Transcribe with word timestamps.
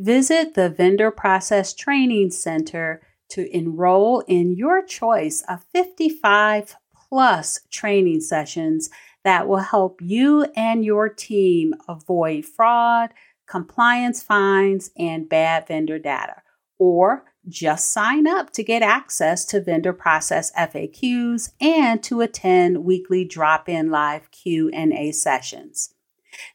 Visit 0.00 0.54
the 0.54 0.70
Vendor 0.70 1.10
Process 1.10 1.74
Training 1.74 2.30
Center 2.30 3.02
to 3.28 3.54
enroll 3.54 4.20
in 4.20 4.56
your 4.56 4.82
choice 4.82 5.44
of 5.46 5.66
55 5.74 6.74
plus 6.94 7.60
training 7.70 8.22
sessions 8.22 8.88
that 9.24 9.46
will 9.46 9.58
help 9.58 10.00
you 10.00 10.46
and 10.56 10.86
your 10.86 11.10
team 11.10 11.74
avoid 11.86 12.46
fraud, 12.46 13.10
compliance 13.46 14.22
fines, 14.22 14.90
and 14.96 15.28
bad 15.28 15.68
vendor 15.68 15.98
data. 15.98 16.36
Or 16.78 17.26
just 17.46 17.92
sign 17.92 18.26
up 18.26 18.54
to 18.54 18.64
get 18.64 18.80
access 18.80 19.44
to 19.46 19.60
vendor 19.60 19.92
process 19.92 20.50
FAQs 20.52 21.50
and 21.60 22.02
to 22.04 22.22
attend 22.22 22.84
weekly 22.84 23.26
drop-in 23.26 23.90
live 23.90 24.30
Q&A 24.30 25.12
sessions. 25.12 25.94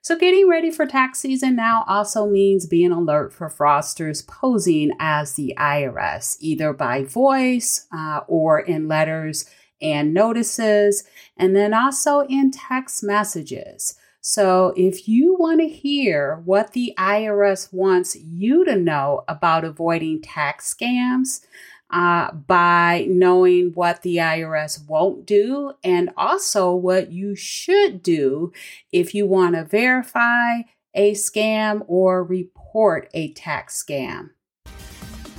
So, 0.04 0.18
getting 0.18 0.48
ready 0.48 0.70
for 0.70 0.84
tax 0.84 1.20
season 1.20 1.56
now 1.56 1.82
also 1.88 2.26
means 2.26 2.66
being 2.66 2.92
alert 2.92 3.32
for 3.32 3.48
fraudsters 3.48 4.26
posing 4.26 4.90
as 4.98 5.32
the 5.32 5.54
IRS, 5.56 6.36
either 6.40 6.74
by 6.74 7.04
voice 7.04 7.86
uh, 7.90 8.20
or 8.28 8.60
in 8.60 8.86
letters 8.86 9.48
and 9.80 10.12
notices, 10.12 11.04
and 11.38 11.56
then 11.56 11.72
also 11.72 12.20
in 12.20 12.50
text 12.50 13.02
messages. 13.02 13.98
So, 14.26 14.72
if 14.74 15.06
you 15.06 15.36
want 15.38 15.60
to 15.60 15.68
hear 15.68 16.40
what 16.46 16.72
the 16.72 16.94
IRS 16.96 17.70
wants 17.74 18.16
you 18.16 18.64
to 18.64 18.74
know 18.74 19.22
about 19.28 19.66
avoiding 19.66 20.22
tax 20.22 20.74
scams, 20.74 21.44
uh, 21.90 22.32
by 22.32 23.06
knowing 23.10 23.72
what 23.74 24.00
the 24.00 24.16
IRS 24.16 24.88
won't 24.88 25.26
do 25.26 25.72
and 25.84 26.08
also 26.16 26.74
what 26.74 27.12
you 27.12 27.36
should 27.36 28.02
do 28.02 28.50
if 28.92 29.14
you 29.14 29.26
want 29.26 29.56
to 29.56 29.64
verify 29.64 30.62
a 30.94 31.12
scam 31.12 31.84
or 31.86 32.24
report 32.24 33.10
a 33.12 33.30
tax 33.34 33.84
scam. 33.84 34.30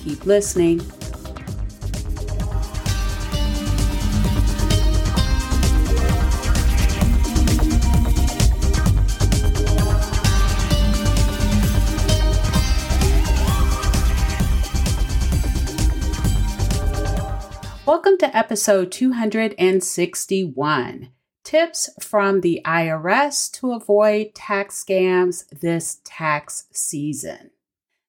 Keep 0.04 0.28
listening. 0.28 0.80
Welcome 17.86 18.18
to 18.18 18.36
episode 18.36 18.92
261 18.92 21.10
Tips 21.44 21.90
from 22.02 22.42
the 22.42 22.60
IRS 22.66 23.52
to 23.60 23.74
avoid 23.74 24.34
tax 24.34 24.84
scams 24.84 25.48
this 25.50 26.02
tax 26.04 26.66
season. 26.72 27.52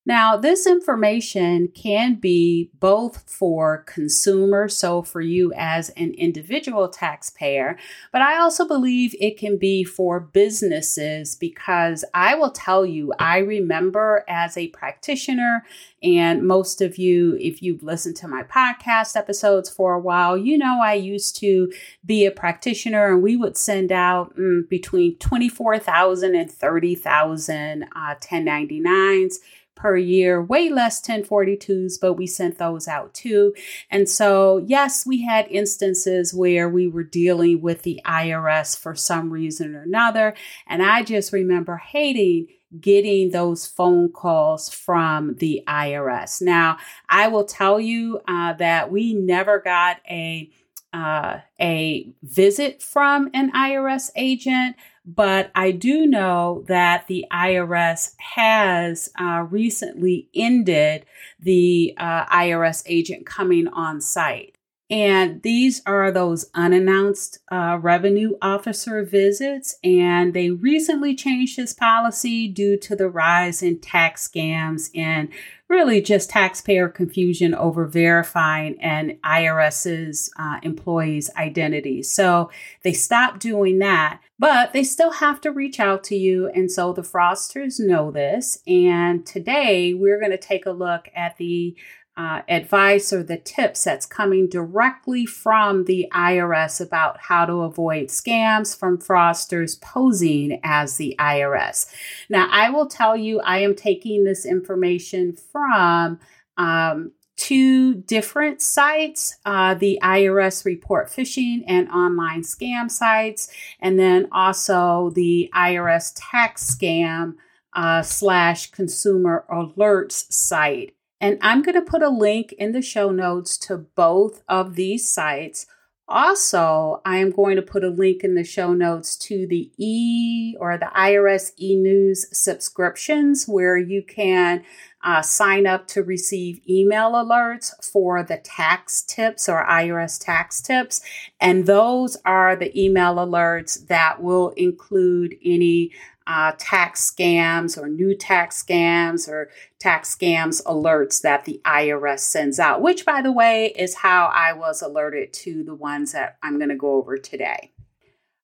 Now, 0.08 0.36
this 0.36 0.68
information 0.68 1.66
can 1.66 2.14
be 2.14 2.70
both 2.78 3.28
for 3.28 3.78
consumers, 3.88 4.76
so 4.76 5.02
for 5.02 5.20
you 5.20 5.52
as 5.56 5.88
an 5.90 6.14
individual 6.14 6.88
taxpayer, 6.88 7.76
but 8.12 8.22
I 8.22 8.38
also 8.38 8.68
believe 8.68 9.16
it 9.18 9.36
can 9.36 9.58
be 9.58 9.82
for 9.82 10.20
businesses 10.20 11.34
because 11.34 12.04
I 12.14 12.36
will 12.36 12.52
tell 12.52 12.86
you, 12.86 13.14
I 13.18 13.38
remember 13.38 14.24
as 14.28 14.56
a 14.56 14.68
practitioner, 14.68 15.64
and 16.04 16.46
most 16.46 16.80
of 16.80 16.98
you, 16.98 17.36
if 17.40 17.60
you've 17.60 17.82
listened 17.82 18.14
to 18.18 18.28
my 18.28 18.44
podcast 18.44 19.16
episodes 19.16 19.68
for 19.68 19.94
a 19.94 20.00
while, 20.00 20.38
you 20.38 20.56
know 20.56 20.78
I 20.80 20.94
used 20.94 21.34
to 21.40 21.72
be 22.04 22.26
a 22.26 22.30
practitioner 22.30 23.12
and 23.12 23.24
we 23.24 23.34
would 23.36 23.56
send 23.56 23.90
out 23.90 24.36
mm, 24.36 24.68
between 24.68 25.16
24,000 25.16 26.36
and 26.36 26.48
30,000 26.48 27.82
uh, 27.82 28.14
1099s 28.20 29.38
per 29.76 29.96
year, 29.96 30.42
way 30.42 30.68
less 30.70 31.00
1042s, 31.00 32.00
but 32.00 32.14
we 32.14 32.26
sent 32.26 32.58
those 32.58 32.88
out 32.88 33.14
too. 33.14 33.54
And 33.90 34.08
so, 34.08 34.64
yes, 34.66 35.06
we 35.06 35.22
had 35.22 35.46
instances 35.48 36.34
where 36.34 36.68
we 36.68 36.88
were 36.88 37.04
dealing 37.04 37.60
with 37.60 37.82
the 37.82 38.00
IRS 38.04 38.76
for 38.76 38.94
some 38.94 39.30
reason 39.30 39.76
or 39.76 39.82
another. 39.82 40.34
And 40.66 40.82
I 40.82 41.02
just 41.02 41.32
remember 41.32 41.76
hating 41.76 42.48
getting 42.80 43.30
those 43.30 43.64
phone 43.64 44.10
calls 44.10 44.68
from 44.68 45.36
the 45.36 45.62
IRS. 45.68 46.42
Now, 46.42 46.78
I 47.08 47.28
will 47.28 47.44
tell 47.44 47.78
you 47.78 48.20
uh, 48.26 48.54
that 48.54 48.90
we 48.90 49.14
never 49.14 49.60
got 49.60 49.98
a 50.10 50.50
uh, 50.92 51.40
a 51.60 52.08
visit 52.22 52.82
from 52.82 53.28
an 53.34 53.52
IRS 53.52 54.10
agent. 54.16 54.76
But 55.06 55.52
I 55.54 55.70
do 55.70 56.04
know 56.04 56.64
that 56.66 57.06
the 57.06 57.24
IRS 57.32 58.14
has 58.18 59.08
uh, 59.20 59.46
recently 59.48 60.28
ended 60.34 61.06
the 61.38 61.94
uh, 61.96 62.26
IRS 62.26 62.82
agent 62.86 63.24
coming 63.24 63.68
on 63.68 64.00
site. 64.00 64.55
And 64.88 65.42
these 65.42 65.82
are 65.84 66.12
those 66.12 66.46
unannounced 66.54 67.40
uh, 67.50 67.78
revenue 67.80 68.36
officer 68.40 69.02
visits. 69.04 69.76
And 69.82 70.32
they 70.32 70.50
recently 70.50 71.16
changed 71.16 71.56
this 71.56 71.72
policy 71.72 72.46
due 72.46 72.78
to 72.78 72.94
the 72.94 73.08
rise 73.08 73.62
in 73.62 73.80
tax 73.80 74.28
scams 74.28 74.90
and 74.94 75.28
really 75.68 76.00
just 76.00 76.30
taxpayer 76.30 76.88
confusion 76.88 77.52
over 77.52 77.86
verifying 77.86 78.80
an 78.80 79.18
IRS's 79.24 80.30
uh, 80.38 80.60
employees' 80.62 81.30
identities. 81.36 82.12
So 82.12 82.50
they 82.84 82.92
stopped 82.92 83.40
doing 83.40 83.80
that, 83.80 84.20
but 84.38 84.72
they 84.72 84.84
still 84.84 85.10
have 85.10 85.40
to 85.40 85.50
reach 85.50 85.80
out 85.80 86.04
to 86.04 86.14
you. 86.14 86.48
And 86.54 86.70
so 86.70 86.92
the 86.92 87.02
fraudsters 87.02 87.80
know 87.80 88.12
this. 88.12 88.58
And 88.68 89.26
today 89.26 89.94
we're 89.94 90.20
going 90.20 90.30
to 90.30 90.38
take 90.38 90.66
a 90.66 90.70
look 90.70 91.08
at 91.16 91.36
the 91.38 91.76
uh, 92.16 92.40
advice 92.48 93.12
or 93.12 93.22
the 93.22 93.36
tips 93.36 93.84
that's 93.84 94.06
coming 94.06 94.48
directly 94.48 95.26
from 95.26 95.84
the 95.84 96.08
IRS 96.12 96.80
about 96.80 97.20
how 97.20 97.44
to 97.44 97.60
avoid 97.60 98.08
scams 98.08 98.76
from 98.76 98.98
fraudsters 98.98 99.80
posing 99.80 100.58
as 100.64 100.96
the 100.96 101.14
IRS. 101.18 101.86
Now, 102.30 102.48
I 102.50 102.70
will 102.70 102.86
tell 102.86 103.16
you, 103.16 103.40
I 103.40 103.58
am 103.58 103.74
taking 103.74 104.24
this 104.24 104.46
information 104.46 105.36
from 105.52 106.18
um, 106.56 107.12
two 107.36 107.94
different 107.94 108.62
sites 108.62 109.36
uh, 109.44 109.74
the 109.74 109.98
IRS 110.02 110.64
report 110.64 111.08
phishing 111.08 111.62
and 111.66 111.88
online 111.90 112.40
scam 112.40 112.90
sites, 112.90 113.52
and 113.80 113.98
then 113.98 114.26
also 114.32 115.10
the 115.14 115.50
IRS 115.54 116.12
tax 116.16 116.74
scam 116.74 117.34
uh, 117.74 118.00
slash 118.00 118.70
consumer 118.70 119.44
alerts 119.50 120.32
site. 120.32 120.95
And 121.20 121.38
I'm 121.40 121.62
going 121.62 121.74
to 121.74 121.90
put 121.90 122.02
a 122.02 122.10
link 122.10 122.52
in 122.58 122.72
the 122.72 122.82
show 122.82 123.10
notes 123.10 123.56
to 123.58 123.76
both 123.76 124.42
of 124.48 124.74
these 124.76 125.08
sites. 125.08 125.66
Also, 126.08 127.00
I 127.04 127.16
am 127.16 127.32
going 127.32 127.56
to 127.56 127.62
put 127.62 127.82
a 127.82 127.88
link 127.88 128.22
in 128.22 128.36
the 128.36 128.44
show 128.44 128.72
notes 128.72 129.16
to 129.16 129.46
the 129.48 129.72
e 129.76 130.54
or 130.60 130.78
the 130.78 130.90
IRS 130.96 131.50
e 131.60 131.74
news 131.74 132.26
subscriptions 132.30 133.46
where 133.46 133.76
you 133.76 134.04
can 134.04 134.62
uh, 135.02 135.22
sign 135.22 135.66
up 135.66 135.88
to 135.88 136.04
receive 136.04 136.60
email 136.68 137.12
alerts 137.12 137.72
for 137.84 138.22
the 138.22 138.36
tax 138.36 139.02
tips 139.02 139.48
or 139.48 139.64
IRS 139.66 140.22
tax 140.24 140.60
tips. 140.60 141.00
And 141.40 141.66
those 141.66 142.16
are 142.24 142.54
the 142.54 142.78
email 142.80 143.16
alerts 143.16 143.86
that 143.88 144.22
will 144.22 144.50
include 144.50 145.34
any 145.44 145.90
uh, 146.26 146.52
tax 146.58 147.10
scams 147.10 147.78
or 147.78 147.88
new 147.88 148.14
tax 148.16 148.62
scams 148.62 149.28
or 149.28 149.50
tax 149.78 150.14
scams 150.14 150.62
alerts 150.64 151.20
that 151.22 151.44
the 151.44 151.60
IRS 151.64 152.20
sends 152.20 152.58
out, 152.58 152.82
which, 152.82 153.04
by 153.04 153.22
the 153.22 153.32
way, 153.32 153.72
is 153.76 153.96
how 153.96 154.26
I 154.26 154.52
was 154.52 154.82
alerted 154.82 155.32
to 155.34 155.62
the 155.62 155.74
ones 155.74 156.12
that 156.12 156.38
I'm 156.42 156.58
going 156.58 156.70
to 156.70 156.76
go 156.76 156.94
over 156.94 157.16
today. 157.16 157.72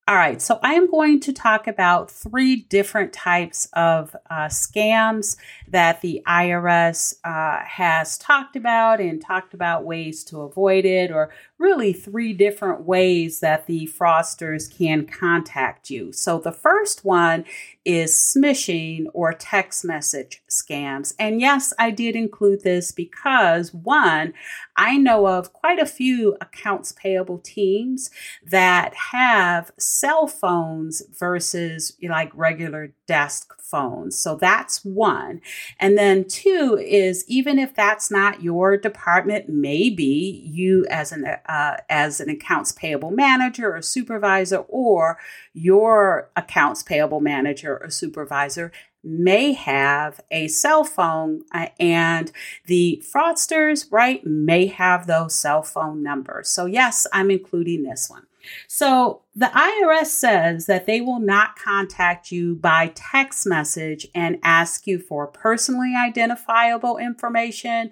All 0.09 0.17
right, 0.17 0.43
so 0.43 0.59
I 0.65 0.75
am 0.75 0.91
going 0.91 1.21
to 1.21 1.33
talk 1.33 1.69
about 1.69 2.11
three 2.11 2.57
different 2.57 3.13
types 3.13 3.69
of 3.73 4.17
uh, 4.29 4.47
scams 4.47 5.37
that 5.69 6.01
the 6.01 6.21
IRS 6.27 7.15
uh, 7.23 7.65
has 7.65 8.19
talked 8.19 8.57
about 8.57 9.01
and 9.01 9.23
talked 9.23 9.55
about 9.55 9.85
ways 9.85 10.25
to 10.25 10.41
avoid 10.41 10.85
it, 10.85 11.13
or 11.13 11.31
really 11.57 11.93
three 11.93 12.33
different 12.33 12.83
ways 12.83 13.39
that 13.41 13.69
the 13.69 13.89
fraudsters 13.97 14.77
can 14.77 15.07
contact 15.07 15.89
you. 15.89 16.13
So 16.13 16.41
the 16.41 16.51
first 16.51 17.05
one 17.05 17.45
is 17.85 18.13
smishing 18.13 19.07
or 19.13 19.33
text 19.33 19.85
message 19.85 20.43
scams. 20.49 21.15
And 21.19 21.41
yes, 21.41 21.73
I 21.79 21.91
did 21.91 22.15
include 22.15 22.63
this 22.63 22.93
because 22.93 23.75
one, 23.75 24.35
I 24.77 24.97
know 24.97 25.27
of 25.27 25.53
quite 25.53 25.79
a 25.79 25.87
few 25.87 26.37
accounts 26.41 26.93
payable 26.93 27.39
teams 27.39 28.11
that 28.45 28.95
have 28.95 29.71
cell 29.79 30.27
phones 30.27 31.03
versus 31.19 31.97
like 32.03 32.31
regular 32.35 32.95
desk 33.07 33.55
phones. 33.61 34.17
So 34.17 34.37
that's 34.37 34.85
one. 34.85 35.41
And 35.79 35.97
then 35.99 36.27
two 36.27 36.79
is 36.83 37.25
even 37.29 37.59
if 37.59 37.75
that's 37.75 38.11
not 38.11 38.43
your 38.43 38.77
department, 38.77 39.49
maybe 39.49 40.43
you 40.45 40.87
as 40.91 41.13
an 41.13 41.27
uh, 41.27 41.77
as 41.89 42.21
an 42.21 42.29
accounts 42.29 42.73
payable 42.73 43.11
manager 43.11 43.75
or 43.75 43.83
supervisor 43.83 44.59
or 44.69 45.19
your 45.53 46.31
accounts 46.37 46.83
payable 46.83 47.21
manager 47.21 47.79
or 47.83 47.91
supervisor 47.91 48.73
may 49.05 49.53
have 49.53 50.21
a 50.31 50.49
cell 50.49 50.85
phone 50.85 51.43
uh, 51.53 51.69
and 51.79 52.33
the 52.67 53.03
fraudsters, 53.13 53.87
right, 53.91 54.25
may 54.25 54.67
have 54.67 55.07
those 55.07 55.35
cell 55.35 55.63
phone 55.63 56.03
numbers. 56.03 56.49
So, 56.49 56.67
yes, 56.67 57.07
I'm 57.13 57.31
including 57.31 57.83
this 57.83 58.09
one. 58.09 58.27
So, 58.67 59.23
the 59.35 59.47
IRS 59.47 60.07
says 60.07 60.67
that 60.67 60.87
they 60.87 61.01
will 61.01 61.21
not 61.21 61.57
contact 61.57 62.33
you 62.33 62.57
by 62.57 62.93
text 62.95 63.47
message 63.47 64.07
and 64.15 64.39
ask 64.43 64.87
you 64.87 64.99
for 64.99 65.27
personally 65.27 65.95
identifiable 65.97 66.99
information 66.99 67.91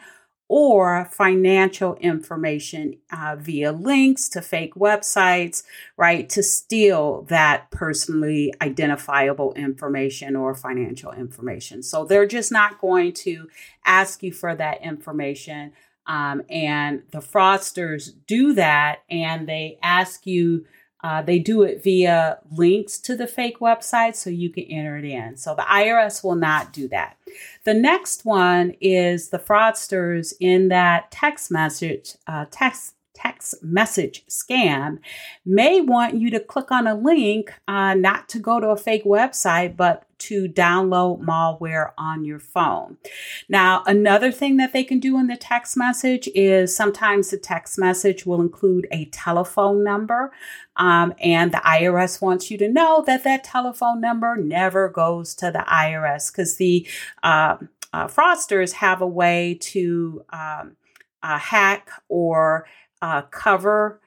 or 0.53 1.09
financial 1.13 1.95
information 2.01 2.97
uh, 3.13 3.37
via 3.39 3.71
links 3.71 4.29
to 4.29 4.43
fake 4.43 4.75
websites, 4.75 5.63
right, 5.97 6.29
to 6.29 6.43
steal 6.43 7.23
that 7.29 7.71
personally 7.71 8.53
identifiable 8.61 9.55
information 9.55 10.35
or 10.35 10.53
financial 10.53 11.13
information. 11.13 11.85
So 11.85 12.05
they're 12.05 12.27
just 12.27 12.51
not 12.51 12.81
going 12.81 13.13
to 13.13 13.49
ask 13.85 14.25
you 14.25 14.33
for 14.33 14.57
that 14.57 14.83
information. 14.83 15.71
Um, 16.09 16.43
and 16.51 17.05
the 17.13 17.21
fraudsters 17.21 18.11
do 18.27 18.53
that 18.55 19.05
and 19.09 19.49
they 19.49 19.79
ask 19.85 20.27
you 20.27 20.67
uh, 21.03 21.23
they 21.23 21.39
do 21.39 21.63
it 21.63 21.83
via 21.83 22.39
links 22.51 22.99
to 22.99 23.17
the 23.17 23.27
fake 23.27 23.61
website 23.61 24.15
so 24.15 24.31
you 24.31 24.51
can 24.51 24.65
enter 24.65 24.97
it 24.99 25.05
in. 25.05 25.37
So 25.37 25.55
the 25.55 25.63
IRS 25.63 26.23
will 26.23 26.35
not 26.35 26.73
do 26.73 26.89
that. 26.89 27.17
The 27.65 27.75
next 27.75 28.25
one 28.25 28.75
is 28.81 29.29
the 29.29 29.39
fraudsters 29.39 30.35
in 30.41 30.69
that 30.69 31.11
text 31.11 31.51
message, 31.51 32.17
uh, 32.27 32.47
text 32.51 32.95
text 33.13 33.63
message 33.63 34.25
scam 34.29 34.99
may 35.45 35.81
want 35.81 36.15
you 36.15 36.31
to 36.31 36.41
click 36.41 36.71
on 36.71 36.87
a 36.87 36.95
link, 36.95 37.53
uh, 37.69 37.93
not 37.93 38.29
to 38.31 38.39
go 38.39 38.61
to 38.61 38.69
a 38.69 38.77
fake 38.77 39.05
website, 39.05 39.77
but 39.77 40.05
to 40.21 40.49
download 40.49 41.23
malware 41.23 41.93
on 41.99 42.25
your 42.25 42.39
phone. 42.39 42.97
Now, 43.49 43.83
another 43.87 44.31
thing 44.31 44.57
that 44.59 44.73
they 44.73 44.85
can 44.85 45.01
do 45.01 45.19
in 45.19 45.27
the 45.27 45.37
text 45.37 45.77
message 45.77 46.29
is 46.35 46.75
sometimes 46.75 47.31
the 47.31 47.39
text 47.39 47.79
message 47.79 48.25
will 48.27 48.41
include 48.41 48.87
a 48.91 49.07
telephone 49.07 49.83
number. 49.83 50.33
Um, 50.77 51.15
and 51.21 51.53
the 51.53 51.59
IRS 51.59 52.23
wants 52.23 52.51
you 52.51 52.57
to 52.59 52.69
know 52.69 53.03
that 53.07 53.25
that 53.25 53.45
telephone 53.45 54.01
number 54.01 54.37
never 54.37 54.89
goes 54.89 55.35
to 55.37 55.51
the 55.51 55.65
IRS 55.69 56.33
because 56.33 56.57
the 56.57 56.87
uh, 57.23 57.57
uh, 57.93 58.07
fraudsters 58.07 58.73
have 58.73 59.01
a 59.03 59.07
way 59.07 59.59
to 59.61 60.25
um, 60.31 60.77
uh, 61.23 61.39
hack 61.39 61.91
or 62.09 62.67
uh, 63.03 63.23
cover 63.23 64.01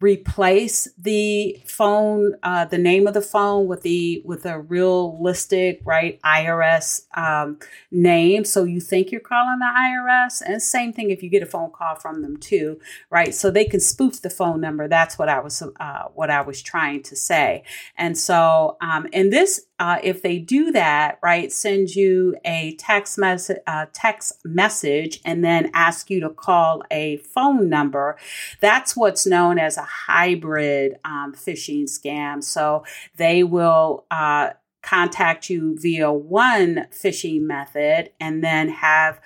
replace 0.00 0.88
the 0.98 1.62
phone 1.64 2.34
uh, 2.42 2.64
the 2.64 2.78
name 2.78 3.06
of 3.06 3.14
the 3.14 3.22
phone 3.22 3.66
with 3.66 3.82
the 3.82 4.20
with 4.24 4.44
a 4.44 4.60
realistic 4.60 5.80
right 5.84 6.20
irs 6.22 7.06
um, 7.16 7.58
name. 7.90 8.44
So 8.44 8.64
you 8.64 8.80
think 8.80 9.10
you're 9.10 9.20
calling 9.20 9.58
the 9.58 9.72
irs 9.76 10.42
and 10.44 10.62
same 10.62 10.92
thing 10.92 11.10
if 11.10 11.22
you 11.22 11.30
get 11.30 11.42
a 11.42 11.46
phone 11.46 11.70
call 11.70 11.94
from 11.96 12.22
them 12.22 12.36
too 12.36 12.80
right? 13.10 13.34
So 13.34 13.50
they 13.50 13.64
can 13.64 13.80
spoof 13.80 14.22
the 14.22 14.30
phone 14.30 14.60
number. 14.60 14.88
That's 14.88 15.18
what 15.18 15.28
i 15.28 15.40
was 15.40 15.62
uh, 15.62 16.04
what 16.14 16.30
i 16.30 16.40
was 16.40 16.62
trying 16.62 17.02
to 17.04 17.16
say. 17.16 17.62
And 17.96 18.16
so 18.18 18.76
um, 18.80 19.06
in 19.12 19.30
this 19.30 19.66
uh, 19.78 19.98
if 20.02 20.22
they 20.22 20.38
do 20.38 20.70
that, 20.72 21.18
right, 21.22 21.50
send 21.52 21.94
you 21.94 22.36
a 22.44 22.76
text 22.76 23.18
message, 23.18 23.58
uh, 23.66 23.86
text 23.92 24.34
message, 24.44 25.20
and 25.24 25.44
then 25.44 25.70
ask 25.74 26.10
you 26.10 26.20
to 26.20 26.30
call 26.30 26.82
a 26.90 27.16
phone 27.18 27.68
number. 27.68 28.16
That's 28.60 28.96
what's 28.96 29.26
known 29.26 29.58
as 29.58 29.76
a 29.76 29.82
hybrid 29.82 30.98
um, 31.04 31.34
phishing 31.34 31.84
scam. 31.84 32.42
So 32.42 32.84
they 33.16 33.42
will. 33.42 34.04
Uh, 34.10 34.50
contact 34.84 35.48
you 35.48 35.78
via 35.78 36.12
one 36.12 36.86
phishing 36.92 37.40
method 37.40 38.10
and 38.20 38.44
then 38.44 38.68
have 38.68 39.18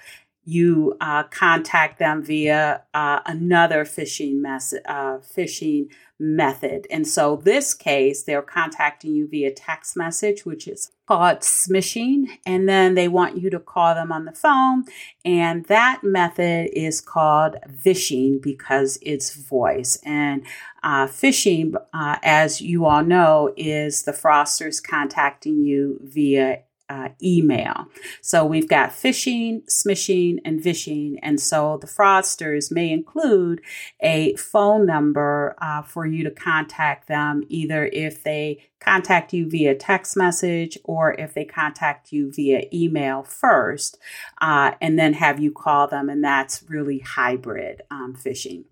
you 0.49 0.97
uh, 1.03 1.25
contact 1.25 1.99
them 1.99 2.23
via 2.23 2.83
uh, 2.95 3.21
another 3.27 3.85
phishing 3.85 4.41
message, 4.41 4.81
uh, 4.87 5.19
phishing 5.19 5.89
method. 6.19 6.87
And 6.91 7.07
so 7.07 7.37
this 7.37 7.75
case, 7.75 8.23
they're 8.23 8.41
contacting 8.41 9.15
you 9.15 9.29
via 9.29 9.53
text 9.53 9.95
message, 9.95 10.47
which 10.47 10.67
is 10.67 10.91
called 11.07 11.41
smishing. 11.41 12.29
And 12.47 12.67
then 12.67 12.95
they 12.95 13.09
want 13.09 13.37
you 13.37 13.51
to 13.51 13.61
call 13.61 13.95
them 13.95 14.11
on 14.11 14.25
the 14.25 14.33
phone. 14.33 14.85
And 15.23 15.67
that 15.67 16.01
method 16.03 16.71
is 16.73 17.03
called 17.03 17.57
vishing 17.67 18.41
because 18.43 18.99
it's 19.03 19.35
voice. 19.35 19.99
And 20.03 20.47
uh, 20.83 21.09
phishing, 21.09 21.75
uh, 21.93 22.17
as 22.23 22.63
you 22.63 22.87
all 22.87 23.05
know, 23.05 23.53
is 23.55 24.05
the 24.05 24.13
fraudsters 24.13 24.83
contacting 24.83 25.63
you 25.63 26.01
via 26.03 26.63
uh, 26.89 27.09
email. 27.23 27.87
So 28.21 28.45
we've 28.45 28.69
got 28.69 28.91
phishing, 28.91 29.63
smishing, 29.69 30.39
and 30.45 30.63
vishing. 30.63 31.19
And 31.23 31.41
so 31.41 31.79
the 31.79 31.87
fraudsters 31.87 32.73
may 32.73 32.91
include 32.91 33.61
a 34.01 34.35
phone 34.37 34.87
number 34.87 35.57
uh, 35.61 35.83
for 35.83 36.07
you 36.07 36.25
to 36.25 36.31
contact 36.31 37.09
them, 37.09 37.43
either 37.49 37.87
if 37.87 38.23
they 38.23 38.69
contact 38.81 39.33
you 39.33 39.49
via 39.49 39.75
text 39.75 40.17
message 40.17 40.79
or 40.85 41.13
if 41.21 41.35
they 41.35 41.45
contact 41.45 42.13
you 42.13 42.33
via 42.33 42.63
email 42.73 43.23
first, 43.23 43.99
uh, 44.41 44.73
and 44.81 44.99
then 44.99 45.15
have 45.15 45.41
you 45.41 45.53
call 45.53 45.89
them. 45.89 46.09
And 46.09 46.23
that's 46.23 46.63
really 46.69 47.01
hybrid 47.01 47.83
um, 47.91 48.17
phishing. 48.17 48.65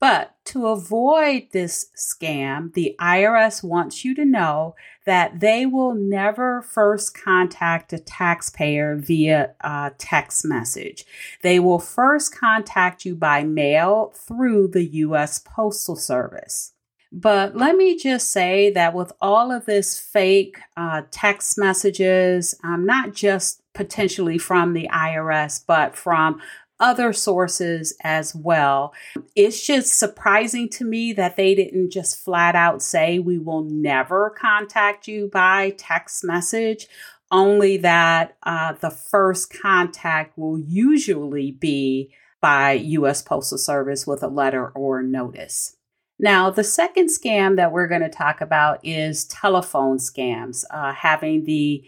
But 0.00 0.36
to 0.46 0.68
avoid 0.68 1.48
this 1.52 1.90
scam, 1.96 2.72
the 2.72 2.94
IRS 3.00 3.64
wants 3.64 4.04
you 4.04 4.14
to 4.14 4.24
know 4.24 4.76
that 5.06 5.40
they 5.40 5.66
will 5.66 5.94
never 5.94 6.62
first 6.62 7.20
contact 7.20 7.92
a 7.92 7.98
taxpayer 7.98 8.94
via 8.96 9.54
a 9.60 9.92
text 9.98 10.44
message. 10.44 11.04
They 11.42 11.58
will 11.58 11.80
first 11.80 12.38
contact 12.38 13.04
you 13.04 13.16
by 13.16 13.42
mail 13.42 14.12
through 14.14 14.68
the 14.68 14.84
U.S. 14.84 15.40
Postal 15.40 15.96
Service. 15.96 16.74
But 17.10 17.56
let 17.56 17.76
me 17.76 17.96
just 17.96 18.30
say 18.30 18.70
that 18.70 18.94
with 18.94 19.12
all 19.20 19.50
of 19.50 19.64
this 19.64 19.98
fake 19.98 20.58
uh, 20.76 21.02
text 21.10 21.58
messages, 21.58 22.54
um, 22.62 22.84
not 22.84 23.14
just 23.14 23.62
potentially 23.72 24.36
from 24.36 24.74
the 24.74 24.88
IRS, 24.92 25.64
but 25.66 25.96
from 25.96 26.40
other 26.80 27.12
sources 27.12 27.96
as 28.02 28.34
well. 28.34 28.92
It's 29.34 29.64
just 29.66 29.98
surprising 29.98 30.68
to 30.70 30.84
me 30.84 31.12
that 31.14 31.36
they 31.36 31.54
didn't 31.54 31.90
just 31.90 32.22
flat 32.22 32.54
out 32.54 32.82
say, 32.82 33.18
we 33.18 33.38
will 33.38 33.64
never 33.64 34.30
contact 34.30 35.08
you 35.08 35.28
by 35.32 35.70
text 35.76 36.24
message, 36.24 36.86
only 37.30 37.76
that 37.78 38.36
uh, 38.44 38.72
the 38.74 38.90
first 38.90 39.52
contact 39.60 40.38
will 40.38 40.58
usually 40.58 41.52
be 41.52 42.12
by 42.40 42.72
U.S. 42.72 43.22
Postal 43.22 43.58
Service 43.58 44.06
with 44.06 44.22
a 44.22 44.28
letter 44.28 44.68
or 44.68 45.02
notice. 45.02 45.76
Now, 46.20 46.50
the 46.50 46.64
second 46.64 47.08
scam 47.08 47.56
that 47.56 47.70
we're 47.70 47.86
going 47.88 48.02
to 48.02 48.08
talk 48.08 48.40
about 48.40 48.80
is 48.84 49.24
telephone 49.24 49.98
scams, 49.98 50.64
uh, 50.70 50.92
having 50.92 51.44
the 51.44 51.84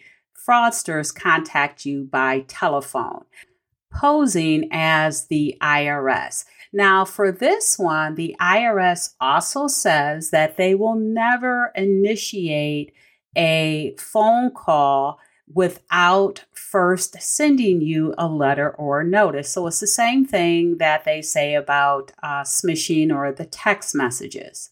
fraudsters 0.46 1.14
contact 1.14 1.84
you 1.84 2.04
by 2.04 2.40
telephone 2.48 3.24
posing 3.92 4.68
as 4.70 5.26
the 5.26 5.56
IRS. 5.60 6.44
Now, 6.72 7.04
for 7.04 7.32
this 7.32 7.78
one, 7.78 8.14
the 8.14 8.36
IRS 8.40 9.14
also 9.20 9.66
says 9.66 10.30
that 10.30 10.56
they 10.56 10.74
will 10.74 10.94
never 10.94 11.72
initiate 11.74 12.92
a 13.36 13.94
phone 13.98 14.52
call 14.52 15.18
without 15.52 16.44
first 16.52 17.20
sending 17.20 17.80
you 17.80 18.14
a 18.16 18.28
letter 18.28 18.70
or 18.70 19.00
a 19.00 19.04
notice. 19.04 19.52
So 19.52 19.66
it's 19.66 19.80
the 19.80 19.86
same 19.86 20.24
thing 20.24 20.78
that 20.78 21.04
they 21.04 21.22
say 21.22 21.54
about 21.54 22.12
uh, 22.22 22.42
smishing 22.42 23.12
or 23.12 23.32
the 23.32 23.46
text 23.46 23.94
messages. 23.94 24.70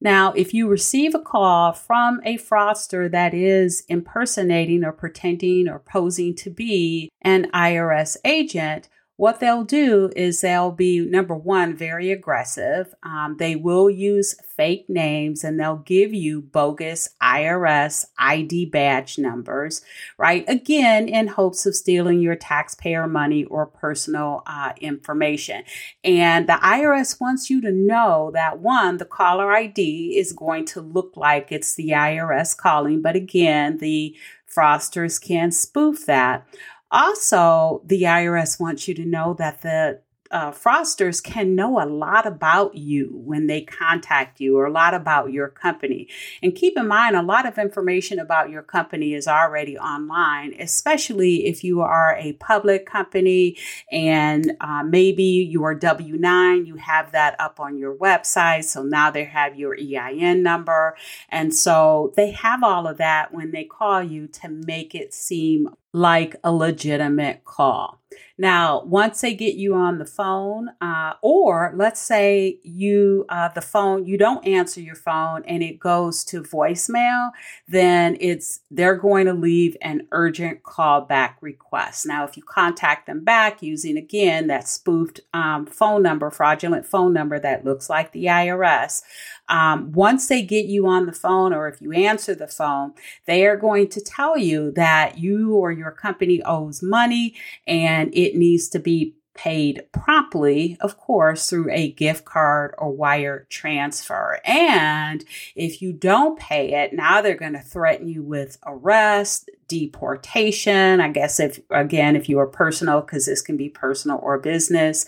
Now, 0.00 0.32
if 0.32 0.52
you 0.52 0.68
receive 0.68 1.14
a 1.14 1.20
call 1.20 1.72
from 1.72 2.20
a 2.24 2.36
fraudster 2.36 3.10
that 3.10 3.32
is 3.32 3.84
impersonating 3.88 4.84
or 4.84 4.92
pretending 4.92 5.68
or 5.68 5.78
posing 5.78 6.34
to 6.36 6.50
be 6.50 7.10
an 7.22 7.50
IRS 7.52 8.16
agent, 8.24 8.88
what 9.16 9.40
they'll 9.40 9.64
do 9.64 10.10
is 10.14 10.40
they'll 10.40 10.70
be 10.70 11.00
number 11.00 11.34
one 11.34 11.74
very 11.74 12.10
aggressive. 12.10 12.94
Um, 13.02 13.36
they 13.38 13.56
will 13.56 13.88
use 13.88 14.34
fake 14.56 14.86
names 14.88 15.42
and 15.42 15.58
they'll 15.58 15.76
give 15.76 16.12
you 16.12 16.42
bogus 16.42 17.10
irs 17.22 18.06
id 18.18 18.66
badge 18.66 19.18
numbers 19.18 19.82
right? 20.18 20.44
Again 20.48 21.08
in 21.08 21.28
hopes 21.28 21.66
of 21.66 21.74
stealing 21.74 22.20
your 22.20 22.36
taxpayer 22.36 23.06
money 23.06 23.44
or 23.44 23.66
personal 23.66 24.42
uh, 24.46 24.72
information. 24.80 25.64
And 26.04 26.46
the 26.46 26.54
irs 26.54 27.20
wants 27.20 27.48
you 27.48 27.60
to 27.62 27.72
know 27.72 28.30
that 28.34 28.58
one 28.58 28.98
the 28.98 29.04
caller 29.04 29.52
id 29.52 29.80
is 30.16 30.32
going 30.32 30.64
to 30.66 30.80
look 30.80 31.16
like 31.16 31.50
it's 31.50 31.74
the 31.74 31.90
irs 31.90 32.56
calling 32.56 33.00
but 33.02 33.16
again 33.16 33.78
the 33.78 34.14
fraudsters 34.54 35.20
can 35.20 35.50
spoof 35.50 36.06
that 36.06 36.46
also, 36.90 37.82
the 37.84 38.02
IRS 38.02 38.60
wants 38.60 38.86
you 38.86 38.94
to 38.94 39.04
know 39.04 39.34
that 39.34 39.62
the 39.62 40.00
uh, 40.30 40.50
fraudsters 40.50 41.22
can 41.22 41.54
know 41.54 41.80
a 41.80 41.86
lot 41.86 42.26
about 42.26 42.74
you 42.74 43.10
when 43.12 43.46
they 43.46 43.60
contact 43.60 44.40
you 44.40 44.56
or 44.58 44.66
a 44.66 44.70
lot 44.70 44.94
about 44.94 45.32
your 45.32 45.48
company. 45.48 46.08
And 46.42 46.54
keep 46.54 46.76
in 46.76 46.88
mind, 46.88 47.16
a 47.16 47.22
lot 47.22 47.46
of 47.46 47.58
information 47.58 48.18
about 48.18 48.50
your 48.50 48.62
company 48.62 49.14
is 49.14 49.28
already 49.28 49.78
online, 49.78 50.54
especially 50.58 51.46
if 51.46 51.62
you 51.62 51.80
are 51.80 52.16
a 52.18 52.32
public 52.34 52.86
company 52.86 53.56
and 53.90 54.52
uh, 54.60 54.82
maybe 54.82 55.22
you 55.22 55.64
are 55.64 55.74
W 55.74 56.16
9, 56.16 56.66
you 56.66 56.76
have 56.76 57.12
that 57.12 57.36
up 57.38 57.60
on 57.60 57.78
your 57.78 57.94
website. 57.94 58.64
So 58.64 58.82
now 58.82 59.10
they 59.10 59.24
have 59.24 59.58
your 59.58 59.76
EIN 59.78 60.42
number. 60.42 60.96
And 61.28 61.54
so 61.54 62.12
they 62.16 62.32
have 62.32 62.62
all 62.62 62.86
of 62.86 62.98
that 62.98 63.32
when 63.32 63.52
they 63.52 63.64
call 63.64 64.02
you 64.02 64.26
to 64.28 64.48
make 64.48 64.94
it 64.94 65.14
seem 65.14 65.68
like 65.96 66.36
a 66.44 66.52
legitimate 66.52 67.42
call. 67.46 67.98
Now, 68.38 68.82
once 68.84 69.22
they 69.22 69.34
get 69.34 69.54
you 69.54 69.74
on 69.74 69.98
the 69.98 70.04
phone, 70.04 70.68
uh, 70.82 71.14
or 71.22 71.72
let's 71.74 72.00
say 72.00 72.58
you 72.62 73.24
uh, 73.30 73.48
the 73.48 73.62
phone 73.62 74.06
you 74.06 74.18
don't 74.18 74.46
answer 74.46 74.80
your 74.80 74.94
phone 74.94 75.42
and 75.46 75.62
it 75.62 75.80
goes 75.80 76.22
to 76.24 76.42
voicemail, 76.42 77.30
then 77.66 78.18
it's 78.20 78.60
they're 78.70 78.96
going 78.96 79.24
to 79.24 79.32
leave 79.32 79.74
an 79.80 80.06
urgent 80.12 80.62
callback 80.62 81.36
request. 81.40 82.04
Now, 82.04 82.24
if 82.24 82.36
you 82.36 82.42
contact 82.42 83.06
them 83.06 83.24
back 83.24 83.62
using 83.62 83.96
again 83.96 84.48
that 84.48 84.68
spoofed 84.68 85.20
um, 85.32 85.64
phone 85.64 86.02
number, 86.02 86.30
fraudulent 86.30 86.84
phone 86.84 87.14
number 87.14 87.38
that 87.38 87.64
looks 87.64 87.88
like 87.88 88.12
the 88.12 88.26
IRS, 88.26 89.00
um, 89.48 89.92
once 89.92 90.28
they 90.28 90.42
get 90.42 90.66
you 90.66 90.86
on 90.86 91.06
the 91.06 91.12
phone 91.12 91.52
or 91.52 91.68
if 91.68 91.80
you 91.80 91.92
answer 91.92 92.34
the 92.34 92.48
phone, 92.48 92.94
they 93.26 93.46
are 93.46 93.56
going 93.56 93.88
to 93.90 94.00
tell 94.00 94.36
you 94.36 94.72
that 94.72 95.18
you 95.18 95.54
or 95.54 95.70
your 95.72 95.92
company 95.92 96.42
owes 96.44 96.82
money 96.82 97.34
and 97.66 98.12
it 98.14 98.36
needs 98.36 98.68
to 98.68 98.78
be 98.78 99.14
paid 99.36 99.84
promptly, 99.92 100.76
of 100.80 100.96
course, 100.96 101.48
through 101.48 101.70
a 101.70 101.92
gift 101.92 102.24
card 102.24 102.74
or 102.78 102.90
wire 102.90 103.46
transfer. 103.50 104.40
And 104.44 105.24
if 105.54 105.82
you 105.82 105.92
don't 105.92 106.38
pay 106.38 106.72
it, 106.72 106.94
now 106.94 107.20
they're 107.20 107.36
going 107.36 107.52
to 107.52 107.60
threaten 107.60 108.08
you 108.08 108.22
with 108.22 108.58
arrest, 108.66 109.50
deportation. 109.68 111.00
I 111.00 111.10
guess 111.10 111.38
if, 111.38 111.60
again, 111.70 112.16
if 112.16 112.28
you 112.28 112.38
are 112.38 112.46
personal, 112.46 113.02
because 113.02 113.26
this 113.26 113.42
can 113.42 113.56
be 113.56 113.68
personal 113.68 114.18
or 114.22 114.38
business. 114.38 115.06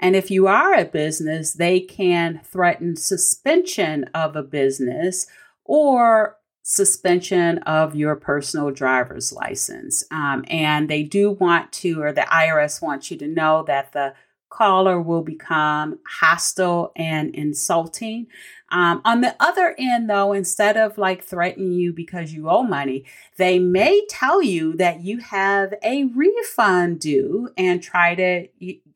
And 0.00 0.16
if 0.16 0.30
you 0.30 0.48
are 0.48 0.74
a 0.74 0.84
business, 0.84 1.52
they 1.52 1.78
can 1.78 2.40
threaten 2.42 2.96
suspension 2.96 4.04
of 4.14 4.34
a 4.34 4.42
business 4.42 5.26
or 5.64 6.38
suspension 6.62 7.58
of 7.58 7.94
your 7.94 8.16
personal 8.16 8.70
driver's 8.70 9.32
license. 9.32 10.04
Um, 10.10 10.44
and 10.48 10.88
they 10.88 11.02
do 11.02 11.32
want 11.32 11.72
to, 11.74 12.02
or 12.02 12.12
the 12.12 12.22
IRS 12.22 12.82
wants 12.82 13.10
you 13.10 13.18
to 13.18 13.28
know 13.28 13.62
that 13.66 13.92
the 13.92 14.14
caller 14.48 15.00
will 15.00 15.22
become 15.22 15.98
hostile 16.06 16.92
and 16.96 17.34
insulting. 17.34 18.26
Um, 18.70 19.00
on 19.04 19.20
the 19.20 19.34
other 19.40 19.74
end, 19.78 20.08
though, 20.08 20.32
instead 20.32 20.76
of 20.76 20.98
like 20.98 21.24
threatening 21.24 21.72
you 21.72 21.92
because 21.92 22.32
you 22.32 22.48
owe 22.48 22.62
money, 22.62 23.04
they 23.36 23.58
may 23.58 24.04
tell 24.08 24.42
you 24.42 24.76
that 24.76 25.00
you 25.00 25.18
have 25.18 25.74
a 25.82 26.04
refund 26.04 27.00
due 27.00 27.50
and 27.56 27.82
try 27.82 28.14
to 28.14 28.48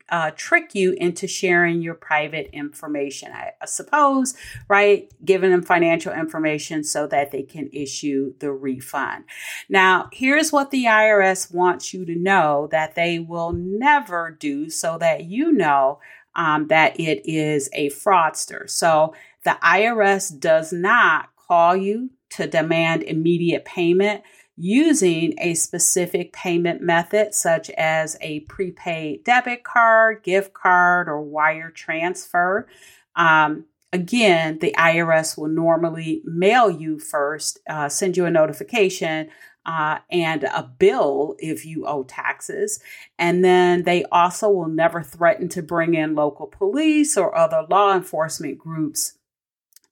uh, 0.09 0.31
trick 0.35 0.75
you 0.75 0.93
into 0.93 1.27
sharing 1.27 1.81
your 1.81 1.95
private 1.95 2.49
information. 2.53 3.31
I, 3.31 3.51
I 3.61 3.65
suppose, 3.65 4.35
right? 4.67 5.11
Giving 5.23 5.51
them 5.51 5.61
financial 5.61 6.13
information 6.13 6.83
so 6.83 7.07
that 7.07 7.31
they 7.31 7.43
can 7.43 7.69
issue 7.73 8.33
the 8.39 8.51
refund. 8.51 9.25
Now, 9.69 10.09
here's 10.11 10.51
what 10.51 10.71
the 10.71 10.85
IRS 10.85 11.53
wants 11.53 11.93
you 11.93 12.05
to 12.05 12.15
know 12.15 12.67
that 12.71 12.95
they 12.95 13.19
will 13.19 13.51
never 13.53 14.31
do 14.39 14.69
so 14.69 14.97
that 14.99 15.25
you 15.25 15.51
know 15.51 15.99
um, 16.35 16.67
that 16.67 16.99
it 16.99 17.21
is 17.25 17.69
a 17.73 17.89
fraudster. 17.89 18.69
So 18.69 19.15
the 19.43 19.57
IRS 19.63 20.37
does 20.37 20.73
not 20.73 21.29
call 21.47 21.75
you 21.75 22.09
to 22.31 22.47
demand 22.47 23.03
immediate 23.03 23.65
payment 23.65 24.23
using 24.57 25.33
a 25.39 25.53
specific 25.53 26.31
payment 26.31 26.81
method, 26.81 27.33
such 27.33 27.69
as 27.71 28.15
a 28.21 28.41
prepaid 28.41 29.23
debit 29.23 29.63
card, 29.63 30.23
gift 30.23 30.53
card, 30.53 31.09
or 31.09 31.21
wire 31.21 31.69
transfer. 31.69 32.67
Um, 33.15 33.65
again, 33.91 34.59
the 34.59 34.73
IRS 34.77 35.37
will 35.37 35.49
normally 35.49 36.21
mail 36.23 36.69
you 36.69 36.99
first, 36.99 37.59
uh, 37.69 37.89
send 37.89 38.17
you 38.17 38.25
a 38.25 38.31
notification. 38.31 39.29
Uh, 39.67 39.97
and 40.11 40.43
a 40.43 40.61
bill 40.77 41.35
if 41.39 41.65
you 41.65 41.87
owe 41.87 42.03
taxes. 42.03 42.79
And 43.17 43.43
then 43.43 43.81
they 43.81 44.03
also 44.11 44.47
will 44.47 44.67
never 44.67 45.01
threaten 45.01 45.49
to 45.49 45.63
bring 45.63 45.95
in 45.95 46.13
local 46.13 46.45
police 46.45 47.17
or 47.17 47.35
other 47.35 47.65
law 47.67 47.95
enforcement 47.95 48.59
groups 48.59 49.17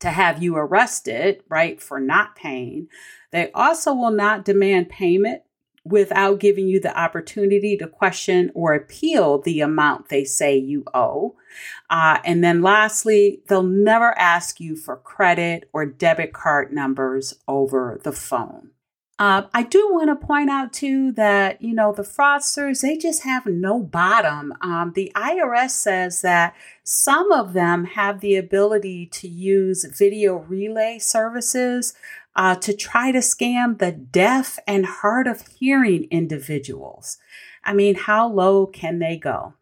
to 0.04 0.12
have 0.12 0.44
you 0.44 0.58
arrested, 0.58 1.42
right, 1.50 1.82
for 1.82 2.00
not 2.00 2.36
paying. 2.36 2.88
They 3.34 3.52
also 3.54 3.96
will 3.96 4.12
not 4.12 4.46
demand 4.46 4.90
payment 4.90 5.42
without 5.84 6.40
giving 6.40 6.68
you 6.68 6.80
the 6.80 6.98
opportunity 6.98 7.76
to 7.78 7.88
question 7.88 8.52
or 8.54 8.74
appeal 8.76 9.40
the 9.40 9.60
amount 9.60 10.10
they 10.10 10.24
say 10.24 10.56
you 10.56 10.86
owe. 10.94 11.36
Uh, 11.90 12.20
and 12.24 12.44
then 12.44 12.62
lastly, 12.62 13.42
they'll 13.50 13.64
never 13.64 14.18
ask 14.18 14.60
you 14.60 14.76
for 14.76 14.96
credit 14.96 15.68
or 15.74 15.86
debit 15.86 16.32
card 16.32 16.72
numbers 16.72 17.34
over 17.48 18.00
the 18.04 18.14
phone. 18.14 18.70
Uh, 19.20 19.44
I 19.54 19.64
do 19.64 19.90
want 19.92 20.10
to 20.10 20.26
point 20.26 20.50
out 20.50 20.74
too 20.74 21.12
that, 21.14 21.62
you 21.62 21.74
know, 21.74 21.94
the 21.94 22.02
fraudsters, 22.02 22.82
they 22.82 22.98
just 22.98 23.24
have 23.24 23.46
no 23.46 23.80
bottom. 23.80 24.54
Um, 24.62 24.94
the 24.96 25.12
IRS 25.16 25.70
says 25.70 26.22
that 26.22 26.56
some 26.84 27.32
of 27.32 27.54
them 27.54 27.86
have 27.86 28.22
the 28.22 28.36
ability 28.36 29.06
to 29.08 29.28
use 29.28 29.86
video 29.86 30.38
relay 30.38 30.98
services 31.00 31.94
uh, 32.36 32.56
to 32.56 32.76
try 32.76 33.12
to 33.12 33.20
scam 33.20 33.78
the 33.78 33.92
deaf 33.92 34.58
and 34.66 34.86
hard 34.86 35.28
of 35.28 35.48
hearing 35.60 36.08
individuals. 36.10 37.18
I 37.64 37.74
mean, 37.74 37.96
how 37.96 38.28
low 38.28 38.66
can 38.66 38.98
they 38.98 39.18
go? 39.18 39.54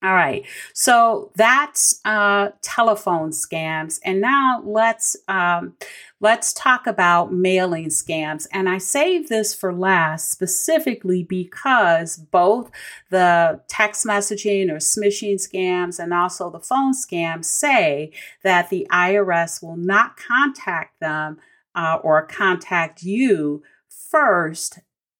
All 0.00 0.14
right, 0.14 0.46
so 0.74 1.32
that's 1.34 2.00
uh, 2.04 2.50
telephone 2.62 3.30
scams, 3.30 3.98
and 4.04 4.20
now 4.20 4.62
let's 4.64 5.16
um, 5.26 5.74
let's 6.20 6.52
talk 6.52 6.86
about 6.86 7.32
mailing 7.32 7.88
scams. 7.88 8.46
And 8.52 8.68
I 8.68 8.78
save 8.78 9.28
this 9.28 9.56
for 9.56 9.72
last 9.72 10.30
specifically 10.30 11.24
because 11.24 12.16
both 12.16 12.70
the 13.10 13.60
text 13.66 14.06
messaging 14.06 14.70
or 14.70 14.76
smishing 14.76 15.34
scams 15.34 15.98
and 15.98 16.14
also 16.14 16.48
the 16.48 16.60
phone 16.60 16.92
scams 16.92 17.46
say 17.46 18.12
that 18.44 18.70
the 18.70 18.86
IRS 18.92 19.60
will 19.60 19.76
not 19.76 20.16
contact 20.16 21.00
them 21.00 21.38
uh, 21.74 21.98
or 22.04 22.24
contact 22.24 23.02
you 23.02 23.64
first 23.88 24.78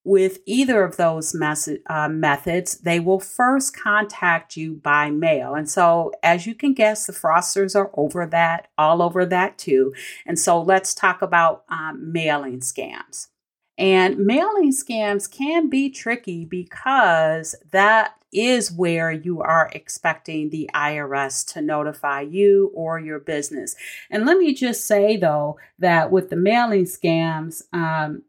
with 0.09 0.39
either 0.47 0.83
of 0.83 0.97
those 0.97 1.37
uh, 1.37 2.09
methods, 2.09 2.79
they 2.79 2.99
will 2.99 3.21
first 3.21 3.77
contact 3.77 4.57
you 4.57 4.75
by 4.75 5.11
mail. 5.11 5.55
And 5.55 5.69
so, 5.69 6.13
as 6.23 6.47
you 6.47 6.55
can 6.55 6.73
guess, 6.73 7.07
the 7.07 7.13
frosters 7.13 7.77
are 7.77 7.91
over 7.93 8.25
that, 8.25 8.69
all 8.79 9.03
over 9.03 9.27
that 9.27 9.59
too. 9.59 9.93
And 10.25 10.39
so, 10.39 10.63
let's 10.63 10.95
talk 10.95 11.21
about 11.21 11.65
um, 11.69 12.11
mailing 12.11 12.61
scams. 12.61 13.29
And 13.77 14.19
mailing 14.19 14.73
scams 14.73 15.31
can 15.31 15.69
be 15.69 15.91
tricky 15.91 16.47
because 16.47 17.55
that 17.71 18.15
is 18.33 18.73
where 18.73 19.11
you 19.11 19.41
are 19.41 19.71
expecting 19.73 20.51
the 20.51 20.71
IRS 20.75 21.47
to 21.53 21.61
notify 21.61 22.23
you 22.23 22.71
or 22.75 22.99
your 22.99 23.19
business. 23.19 23.77
And 24.11 24.27
let 24.27 24.39
me 24.39 24.55
just 24.55 24.85
say, 24.85 25.17
though, 25.17 25.59
that 25.79 26.11
with 26.11 26.31
the 26.31 26.37
mailing 26.37 26.85
scams, 26.85 27.63
um, 27.73 28.23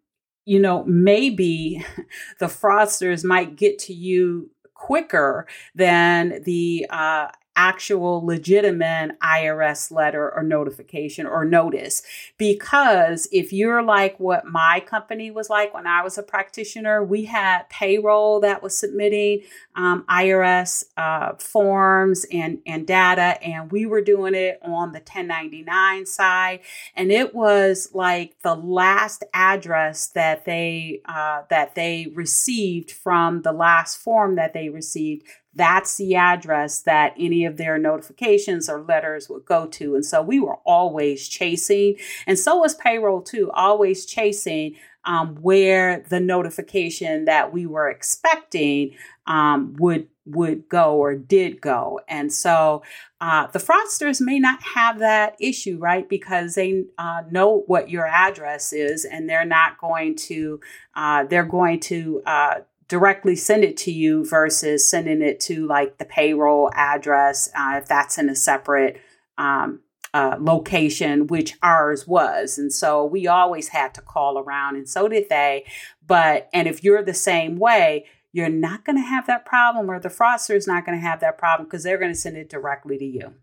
you 0.45 0.59
know, 0.59 0.83
maybe 0.85 1.85
the 2.39 2.47
fraudsters 2.47 3.23
might 3.23 3.55
get 3.55 3.79
to 3.79 3.93
you 3.93 4.49
quicker 4.73 5.45
than 5.75 6.41
the 6.43 6.85
uh, 6.89 7.27
actual 7.59 8.25
legitimate 8.25 9.19
IRS 9.19 9.91
letter 9.91 10.33
or 10.33 10.41
notification 10.43 11.27
or 11.27 11.43
notice. 11.43 12.01
Because 12.37 13.27
if 13.33 13.51
you're 13.51 13.83
like 13.83 14.17
what 14.17 14.45
my 14.45 14.79
company 14.79 15.29
was 15.29 15.49
like 15.49 15.73
when 15.73 15.85
I 15.85 16.01
was 16.01 16.17
a 16.17 16.23
practitioner, 16.23 17.03
we 17.03 17.25
had 17.25 17.69
payroll 17.69 18.39
that 18.39 18.63
was 18.63 18.77
submitting 18.77 19.41
um, 19.75 20.05
IRS 20.09 20.85
uh, 20.95 21.33
forms 21.35 22.25
and, 22.31 22.59
and 22.65 22.87
data, 22.87 23.41
and 23.43 23.69
we 23.69 23.85
were 23.85 24.01
doing 24.01 24.35
it 24.35 24.59
on 24.63 24.93
the 24.93 24.99
1099 24.99 26.05
side. 26.05 26.61
And 26.95 27.11
it 27.11 27.35
was 27.35 27.89
like 27.93 28.39
the 28.41 28.55
last 28.55 29.25
address 29.33 30.07
that 30.09 30.45
they 30.45 31.01
uh, 31.05 31.41
that 31.49 31.75
they 31.75 32.07
received 32.15 32.91
from 32.91 33.41
the 33.41 33.51
last 33.51 33.97
form 33.97 34.35
that 34.35 34.53
they 34.53 34.69
received 34.69 35.23
that's 35.59 35.97
the 35.97 36.15
address 36.15 36.81
that 36.83 37.13
any 37.19 37.45
of 37.45 37.57
their 37.57 37.77
notifications 37.77 38.69
or 38.69 38.81
letters 38.81 39.29
would 39.29 39.45
go 39.45 39.67
to. 39.67 39.95
And 39.95 40.05
so 40.05 40.21
we 40.21 40.39
were 40.39 40.57
always 40.65 41.27
chasing, 41.27 41.97
and 42.25 42.39
so 42.39 42.57
was 42.57 42.73
payroll 42.73 43.21
too, 43.21 43.51
always 43.51 44.05
chasing 44.05 44.75
um, 45.05 45.35
where 45.41 46.03
the 46.09 46.19
notification 46.19 47.25
that 47.25 47.53
we 47.53 47.65
were 47.65 47.89
expecting 47.89 48.95
um, 49.27 49.75
would 49.79 50.07
would 50.25 50.69
go 50.69 50.97
or 50.97 51.15
did 51.15 51.59
go. 51.59 51.99
And 52.07 52.31
so 52.31 52.83
uh, 53.19 53.47
the 53.47 53.59
fraudsters 53.59 54.21
may 54.21 54.39
not 54.39 54.61
have 54.61 54.99
that 54.99 55.35
issue, 55.39 55.79
right? 55.79 56.07
Because 56.07 56.53
they 56.55 56.85
uh, 56.99 57.23
know 57.31 57.63
what 57.65 57.89
your 57.89 58.05
address 58.05 58.71
is, 58.71 59.05
and 59.05 59.27
they're 59.27 59.45
not 59.45 59.77
going 59.79 60.15
to 60.15 60.59
uh, 60.95 61.23
they're 61.25 61.43
going 61.45 61.79
to 61.81 62.21
uh, 62.25 62.55
directly 62.89 63.35
send 63.35 63.63
it 63.63 63.77
to 63.77 63.91
you 63.91 64.25
versus 64.27 64.85
sending 64.85 65.21
it 65.21 65.39
to 65.39 65.65
like 65.67 65.97
the 65.99 66.05
payroll 66.05 66.71
address 66.73 67.47
uh, 67.55 67.79
if 67.81 67.87
that's 67.87 68.17
in 68.17 68.27
a 68.29 68.35
separate 68.35 68.99
um, 69.37 69.79
uh, 70.13 70.35
location, 70.39 71.27
which 71.27 71.55
ours 71.61 72.07
was. 72.07 72.57
And 72.57 72.73
so 72.73 73.05
we 73.05 73.27
always 73.27 73.69
had 73.69 73.93
to 73.93 74.01
call 74.01 74.39
around, 74.39 74.75
and 74.75 74.89
so 74.89 75.07
did 75.07 75.29
they. 75.29 75.65
But, 76.05 76.49
and 76.51 76.67
if 76.67 76.83
you're 76.83 77.03
the 77.03 77.13
same 77.13 77.57
way, 77.57 78.05
you're 78.31 78.49
not 78.49 78.85
going 78.85 78.95
to 78.95 79.07
have 79.07 79.27
that 79.27 79.45
problem, 79.45 79.89
or 79.89 79.99
the 79.99 80.09
fraudster 80.09 80.55
is 80.55 80.67
not 80.67 80.85
going 80.85 80.97
to 80.97 81.05
have 81.05 81.19
that 81.19 81.37
problem 81.37 81.67
because 81.67 81.83
they're 81.83 81.97
going 81.97 82.11
to 82.11 82.19
send 82.19 82.37
it 82.37 82.49
directly 82.49 82.97
to 82.97 83.05
you. 83.05 83.33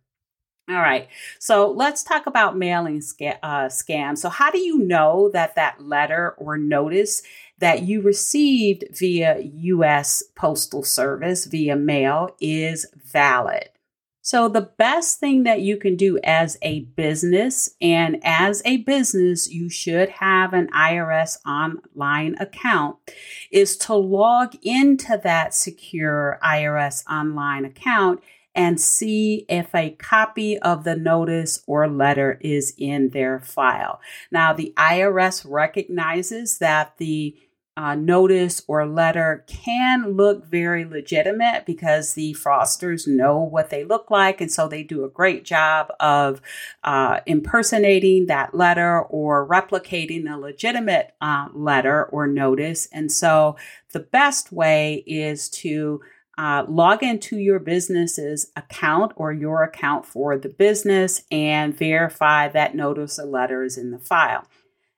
All 0.68 0.74
right, 0.74 1.06
so 1.38 1.70
let's 1.70 2.02
talk 2.02 2.26
about 2.26 2.56
mailing 2.56 3.00
sca- 3.00 3.38
uh, 3.40 3.66
scams. 3.66 4.18
So, 4.18 4.28
how 4.28 4.50
do 4.50 4.58
you 4.58 4.78
know 4.78 5.30
that 5.32 5.54
that 5.54 5.80
letter 5.80 6.34
or 6.38 6.58
notice 6.58 7.22
that 7.58 7.82
you 7.82 8.02
received 8.02 8.84
via 8.92 9.40
U.S. 9.40 10.22
Postal 10.34 10.82
Service 10.82 11.46
via 11.46 11.76
mail 11.76 12.36
is 12.40 12.86
valid? 12.94 13.70
So, 14.26 14.48
the 14.48 14.72
best 14.76 15.20
thing 15.20 15.44
that 15.44 15.60
you 15.60 15.76
can 15.76 15.94
do 15.94 16.18
as 16.24 16.58
a 16.60 16.80
business, 16.80 17.70
and 17.80 18.18
as 18.24 18.60
a 18.64 18.78
business, 18.78 19.48
you 19.48 19.68
should 19.68 20.08
have 20.08 20.52
an 20.52 20.66
IRS 20.74 21.38
online 21.46 22.34
account, 22.40 22.96
is 23.52 23.76
to 23.76 23.94
log 23.94 24.56
into 24.64 25.20
that 25.22 25.54
secure 25.54 26.40
IRS 26.42 27.04
online 27.08 27.64
account 27.64 28.20
and 28.52 28.80
see 28.80 29.44
if 29.48 29.72
a 29.74 29.90
copy 29.90 30.58
of 30.58 30.82
the 30.82 30.96
notice 30.96 31.62
or 31.68 31.86
letter 31.86 32.38
is 32.40 32.74
in 32.76 33.10
their 33.10 33.38
file. 33.38 34.00
Now, 34.32 34.52
the 34.52 34.72
IRS 34.76 35.46
recognizes 35.48 36.58
that 36.58 36.96
the 36.96 37.36
uh, 37.76 37.94
notice 37.94 38.62
or 38.66 38.86
letter 38.86 39.44
can 39.46 40.16
look 40.16 40.46
very 40.46 40.84
legitimate 40.84 41.64
because 41.66 42.14
the 42.14 42.34
fraudsters 42.34 43.06
know 43.06 43.38
what 43.38 43.68
they 43.68 43.84
look 43.84 44.10
like. 44.10 44.40
And 44.40 44.50
so 44.50 44.66
they 44.66 44.82
do 44.82 45.04
a 45.04 45.10
great 45.10 45.44
job 45.44 45.92
of 46.00 46.40
uh, 46.82 47.20
impersonating 47.26 48.26
that 48.26 48.54
letter 48.54 49.02
or 49.02 49.46
replicating 49.46 50.30
a 50.32 50.38
legitimate 50.38 51.14
uh, 51.20 51.48
letter 51.52 52.04
or 52.04 52.26
notice. 52.26 52.88
And 52.92 53.12
so 53.12 53.56
the 53.92 54.00
best 54.00 54.52
way 54.52 55.04
is 55.06 55.50
to 55.50 56.00
uh, 56.38 56.64
log 56.68 57.02
into 57.02 57.38
your 57.38 57.58
business's 57.58 58.50
account 58.56 59.12
or 59.16 59.32
your 59.32 59.62
account 59.62 60.04
for 60.04 60.36
the 60.36 60.48
business 60.48 61.22
and 61.30 61.76
verify 61.76 62.48
that 62.48 62.74
notice 62.74 63.18
or 63.18 63.24
letter 63.24 63.64
is 63.64 63.78
in 63.78 63.90
the 63.90 63.98
file. 63.98 64.46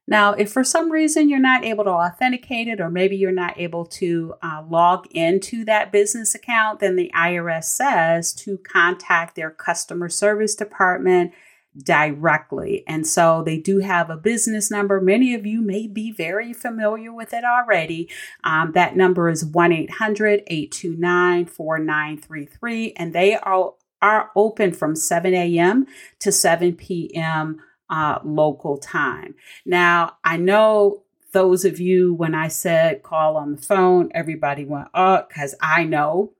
Now, 0.08 0.32
if 0.32 0.50
for 0.50 0.64
some 0.64 0.90
reason 0.90 1.28
you're 1.28 1.38
not 1.38 1.66
able 1.66 1.84
to 1.84 1.90
authenticate 1.90 2.66
it, 2.66 2.80
or 2.80 2.88
maybe 2.88 3.14
you're 3.14 3.30
not 3.30 3.60
able 3.60 3.84
to 3.84 4.34
uh, 4.42 4.64
log 4.66 5.06
into 5.10 5.66
that 5.66 5.92
business 5.92 6.34
account, 6.34 6.80
then 6.80 6.96
the 6.96 7.12
IRS 7.14 7.64
says 7.64 8.32
to 8.36 8.56
contact 8.56 9.36
their 9.36 9.50
customer 9.50 10.08
service 10.08 10.54
department 10.54 11.32
directly. 11.76 12.84
And 12.88 13.06
so 13.06 13.42
they 13.44 13.58
do 13.58 13.80
have 13.80 14.08
a 14.08 14.16
business 14.16 14.70
number. 14.70 14.98
Many 14.98 15.34
of 15.34 15.44
you 15.44 15.60
may 15.60 15.86
be 15.86 16.10
very 16.10 16.54
familiar 16.54 17.12
with 17.12 17.34
it 17.34 17.44
already. 17.44 18.08
Um, 18.42 18.72
that 18.72 18.96
number 18.96 19.28
is 19.28 19.44
1 19.44 19.72
800 19.72 20.42
829 20.46 21.44
4933, 21.44 22.92
and 22.96 23.12
they 23.12 23.36
are, 23.36 23.74
are 24.00 24.30
open 24.34 24.72
from 24.72 24.96
7 24.96 25.34
a.m. 25.34 25.86
to 26.20 26.32
7 26.32 26.76
p.m. 26.76 27.60
Uh, 27.90 28.18
local 28.22 28.76
time. 28.76 29.34
Now, 29.64 30.18
I 30.22 30.36
know 30.36 31.04
those 31.32 31.64
of 31.64 31.80
you, 31.80 32.14
when 32.14 32.34
I 32.34 32.48
said 32.48 33.02
call 33.02 33.36
on 33.36 33.56
the 33.56 33.62
phone, 33.62 34.10
everybody 34.14 34.64
went, 34.64 34.88
oh, 34.94 35.24
because 35.26 35.54
I 35.60 35.84
know 35.84 36.32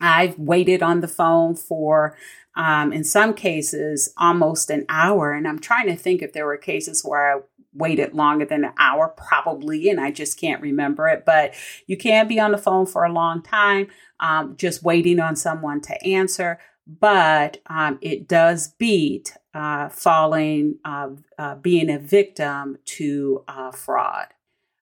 I've 0.00 0.38
waited 0.38 0.82
on 0.82 1.00
the 1.00 1.08
phone 1.08 1.56
for 1.56 2.16
um, 2.54 2.92
in 2.92 3.04
some 3.04 3.34
cases 3.34 4.12
almost 4.16 4.70
an 4.70 4.84
hour. 4.88 5.32
And 5.32 5.46
I'm 5.46 5.58
trying 5.58 5.86
to 5.86 5.96
think 5.96 6.22
if 6.22 6.32
there 6.32 6.46
were 6.46 6.56
cases 6.56 7.02
where 7.04 7.36
I 7.36 7.40
waited 7.72 8.14
longer 8.14 8.46
than 8.46 8.64
an 8.64 8.72
hour, 8.78 9.08
probably, 9.08 9.90
and 9.90 10.00
I 10.00 10.10
just 10.10 10.40
can't 10.40 10.62
remember 10.62 11.08
it. 11.08 11.24
But 11.26 11.54
you 11.86 11.96
can 11.96 12.26
be 12.26 12.40
on 12.40 12.52
the 12.52 12.58
phone 12.58 12.86
for 12.86 13.04
a 13.04 13.12
long 13.12 13.42
time, 13.42 13.88
um, 14.20 14.56
just 14.56 14.82
waiting 14.82 15.20
on 15.20 15.36
someone 15.36 15.80
to 15.82 16.06
answer. 16.06 16.58
But 16.86 17.58
um, 17.66 17.98
it 18.00 18.28
does 18.28 18.68
beat 18.68 19.36
uh, 19.54 19.88
falling, 19.88 20.76
uh, 20.84 21.10
uh, 21.38 21.56
being 21.56 21.90
a 21.90 21.98
victim 21.98 22.78
to 22.84 23.44
uh, 23.48 23.72
fraud. 23.72 24.28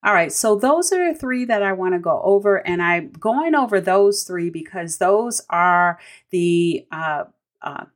All 0.04 0.12
right, 0.12 0.30
so 0.30 0.54
those 0.54 0.92
are 0.92 1.12
the 1.12 1.18
three 1.18 1.46
that 1.46 1.62
I 1.62 1.72
want 1.72 1.94
to 1.94 1.98
go 1.98 2.20
over, 2.22 2.56
and 2.66 2.82
I'm 2.82 3.10
going 3.12 3.54
over 3.54 3.80
those 3.80 4.24
three 4.24 4.50
because 4.50 4.98
those 4.98 5.40
are 5.48 5.98
the 6.28 6.86
uh, 6.92 7.24
uh, 7.62 7.86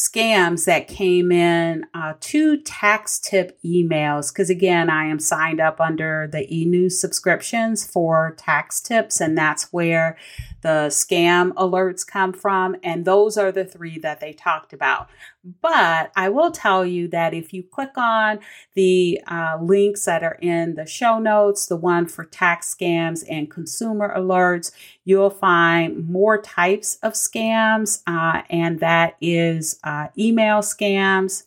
scams 0.00 0.64
that 0.64 0.88
came 0.88 1.30
in 1.30 1.84
uh, 1.92 2.14
to 2.20 2.56
tax 2.62 3.18
tip 3.18 3.58
emails 3.62 4.32
because 4.32 4.48
again 4.48 4.88
i 4.88 5.04
am 5.04 5.18
signed 5.18 5.60
up 5.60 5.78
under 5.78 6.26
the 6.32 6.46
e-news 6.54 6.98
subscriptions 6.98 7.86
for 7.86 8.34
tax 8.38 8.80
tips 8.80 9.20
and 9.20 9.36
that's 9.36 9.70
where 9.74 10.16
the 10.62 10.86
scam 10.88 11.52
alerts 11.52 12.06
come 12.06 12.32
from 12.32 12.74
and 12.82 13.04
those 13.04 13.36
are 13.36 13.52
the 13.52 13.64
three 13.64 13.98
that 13.98 14.20
they 14.20 14.32
talked 14.32 14.72
about 14.72 15.10
but 15.44 16.12
I 16.16 16.28
will 16.28 16.50
tell 16.50 16.84
you 16.84 17.08
that 17.08 17.32
if 17.32 17.52
you 17.54 17.62
click 17.62 17.96
on 17.96 18.40
the 18.74 19.20
uh, 19.26 19.58
links 19.60 20.04
that 20.04 20.22
are 20.22 20.38
in 20.40 20.74
the 20.74 20.84
show 20.84 21.18
notes, 21.18 21.66
the 21.66 21.76
one 21.76 22.06
for 22.06 22.24
tax 22.24 22.74
scams 22.74 23.24
and 23.28 23.50
consumer 23.50 24.14
alerts, 24.14 24.70
you'll 25.04 25.30
find 25.30 26.08
more 26.08 26.40
types 26.40 26.96
of 27.02 27.14
scams, 27.14 28.02
uh, 28.06 28.42
and 28.50 28.80
that 28.80 29.16
is 29.20 29.80
uh, 29.82 30.08
email 30.18 30.58
scams. 30.58 31.44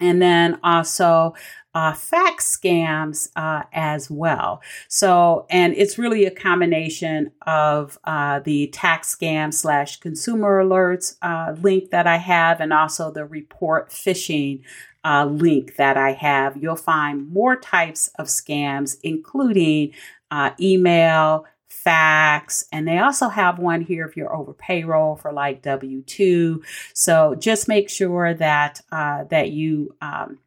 And 0.00 0.20
then 0.20 0.58
also 0.64 1.34
uh, 1.74 1.92
fax 1.92 2.56
scams 2.56 3.30
uh, 3.36 3.64
as 3.72 4.10
well. 4.10 4.62
So, 4.88 5.46
and 5.50 5.74
it's 5.74 5.98
really 5.98 6.24
a 6.24 6.30
combination 6.30 7.32
of 7.46 7.98
uh, 8.04 8.38
the 8.40 8.68
tax 8.68 9.14
scam 9.14 9.52
slash 9.52 9.98
consumer 9.98 10.62
alerts 10.62 11.16
uh, 11.20 11.54
link 11.60 11.90
that 11.90 12.06
I 12.06 12.18
have, 12.18 12.60
and 12.60 12.72
also 12.72 13.10
the 13.10 13.26
report 13.26 13.90
phishing 13.90 14.62
uh, 15.04 15.26
link 15.26 15.76
that 15.76 15.96
I 15.96 16.12
have. 16.12 16.56
You'll 16.56 16.76
find 16.76 17.28
more 17.28 17.56
types 17.56 18.08
of 18.18 18.26
scams, 18.28 18.96
including 19.02 19.92
uh, 20.30 20.52
email, 20.60 21.44
fax, 21.68 22.64
and 22.72 22.88
they 22.88 22.98
also 22.98 23.28
have 23.28 23.58
one 23.58 23.82
here 23.82 24.06
if 24.06 24.16
you're 24.16 24.34
over 24.34 24.54
payroll 24.54 25.16
for 25.16 25.32
like 25.32 25.60
W 25.62 26.02
two. 26.02 26.62
So 26.94 27.34
just 27.34 27.68
make 27.68 27.90
sure 27.90 28.32
that 28.32 28.80
that 28.90 29.50
you 29.50 29.94
um, 30.00 30.38